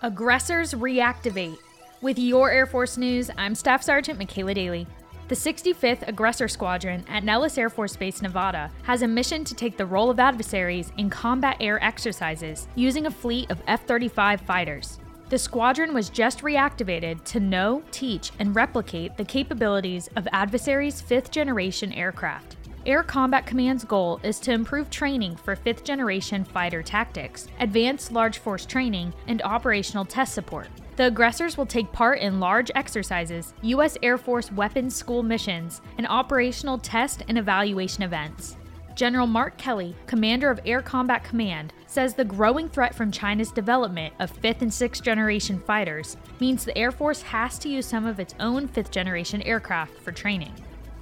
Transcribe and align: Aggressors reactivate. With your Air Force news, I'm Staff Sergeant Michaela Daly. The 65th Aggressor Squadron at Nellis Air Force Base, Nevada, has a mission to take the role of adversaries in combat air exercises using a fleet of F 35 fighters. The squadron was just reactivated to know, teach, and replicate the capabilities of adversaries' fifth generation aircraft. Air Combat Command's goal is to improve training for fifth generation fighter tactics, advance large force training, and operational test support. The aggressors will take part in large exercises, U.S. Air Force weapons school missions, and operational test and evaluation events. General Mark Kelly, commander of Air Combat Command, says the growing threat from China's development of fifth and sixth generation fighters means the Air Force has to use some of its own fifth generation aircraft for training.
Aggressors 0.00 0.74
reactivate. 0.74 1.58
With 2.02 2.20
your 2.20 2.52
Air 2.52 2.66
Force 2.66 2.96
news, 2.96 3.32
I'm 3.36 3.56
Staff 3.56 3.82
Sergeant 3.82 4.16
Michaela 4.16 4.54
Daly. 4.54 4.86
The 5.26 5.34
65th 5.34 6.06
Aggressor 6.06 6.46
Squadron 6.46 7.04
at 7.08 7.24
Nellis 7.24 7.58
Air 7.58 7.68
Force 7.68 7.96
Base, 7.96 8.22
Nevada, 8.22 8.70
has 8.84 9.02
a 9.02 9.08
mission 9.08 9.42
to 9.42 9.56
take 9.56 9.76
the 9.76 9.84
role 9.84 10.08
of 10.08 10.20
adversaries 10.20 10.92
in 10.98 11.10
combat 11.10 11.56
air 11.58 11.82
exercises 11.82 12.68
using 12.76 13.06
a 13.06 13.10
fleet 13.10 13.50
of 13.50 13.60
F 13.66 13.86
35 13.86 14.40
fighters. 14.42 15.00
The 15.30 15.38
squadron 15.38 15.92
was 15.92 16.10
just 16.10 16.42
reactivated 16.42 17.24
to 17.24 17.40
know, 17.40 17.82
teach, 17.90 18.30
and 18.38 18.54
replicate 18.54 19.16
the 19.16 19.24
capabilities 19.24 20.08
of 20.14 20.28
adversaries' 20.30 21.00
fifth 21.00 21.32
generation 21.32 21.92
aircraft. 21.92 22.54
Air 22.88 23.02
Combat 23.02 23.44
Command's 23.44 23.84
goal 23.84 24.18
is 24.22 24.40
to 24.40 24.50
improve 24.50 24.88
training 24.88 25.36
for 25.36 25.54
fifth 25.54 25.84
generation 25.84 26.42
fighter 26.42 26.82
tactics, 26.82 27.46
advance 27.60 28.10
large 28.10 28.38
force 28.38 28.64
training, 28.64 29.12
and 29.26 29.42
operational 29.42 30.06
test 30.06 30.32
support. 30.32 30.68
The 30.96 31.08
aggressors 31.08 31.58
will 31.58 31.66
take 31.66 31.92
part 31.92 32.20
in 32.20 32.40
large 32.40 32.70
exercises, 32.74 33.52
U.S. 33.60 33.98
Air 34.02 34.16
Force 34.16 34.50
weapons 34.50 34.96
school 34.96 35.22
missions, 35.22 35.82
and 35.98 36.06
operational 36.06 36.78
test 36.78 37.24
and 37.28 37.36
evaluation 37.36 38.04
events. 38.04 38.56
General 38.94 39.26
Mark 39.26 39.58
Kelly, 39.58 39.94
commander 40.06 40.48
of 40.48 40.58
Air 40.64 40.80
Combat 40.80 41.22
Command, 41.22 41.74
says 41.86 42.14
the 42.14 42.24
growing 42.24 42.70
threat 42.70 42.94
from 42.94 43.12
China's 43.12 43.52
development 43.52 44.14
of 44.18 44.30
fifth 44.30 44.62
and 44.62 44.72
sixth 44.72 45.02
generation 45.02 45.60
fighters 45.60 46.16
means 46.40 46.64
the 46.64 46.76
Air 46.76 46.90
Force 46.90 47.20
has 47.20 47.58
to 47.58 47.68
use 47.68 47.84
some 47.84 48.06
of 48.06 48.18
its 48.18 48.34
own 48.40 48.66
fifth 48.66 48.90
generation 48.90 49.42
aircraft 49.42 50.00
for 50.00 50.10
training. 50.10 50.54